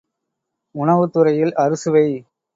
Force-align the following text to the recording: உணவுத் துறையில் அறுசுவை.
உணவுத் 0.75 1.13
துறையில் 1.13 1.53
அறுசுவை. 1.55 2.05